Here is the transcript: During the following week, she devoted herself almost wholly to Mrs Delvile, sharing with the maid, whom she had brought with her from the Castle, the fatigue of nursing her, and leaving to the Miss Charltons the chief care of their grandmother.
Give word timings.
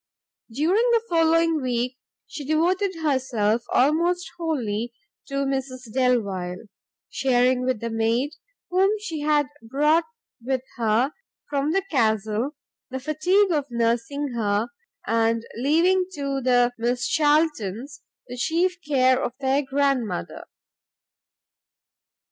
During 0.51 0.89
the 0.93 1.03
following 1.09 1.61
week, 1.61 1.99
she 2.25 2.43
devoted 2.43 2.95
herself 3.03 3.63
almost 3.71 4.31
wholly 4.35 4.93
to 5.27 5.45
Mrs 5.45 5.93
Delvile, 5.93 6.63
sharing 7.11 7.65
with 7.65 7.81
the 7.81 7.91
maid, 7.91 8.31
whom 8.71 8.89
she 8.97 9.19
had 9.19 9.45
brought 9.61 10.05
with 10.43 10.63
her 10.77 11.13
from 11.51 11.71
the 11.71 11.83
Castle, 11.91 12.55
the 12.89 12.99
fatigue 12.99 13.51
of 13.51 13.67
nursing 13.69 14.29
her, 14.33 14.69
and 15.05 15.45
leaving 15.57 16.07
to 16.15 16.41
the 16.41 16.73
Miss 16.79 17.07
Charltons 17.07 18.01
the 18.25 18.37
chief 18.37 18.77
care 18.83 19.23
of 19.23 19.33
their 19.39 19.61
grandmother. 19.61 20.45